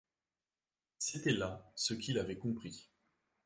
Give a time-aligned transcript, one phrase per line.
[0.97, 2.89] C’était là ce qu’il avait compris.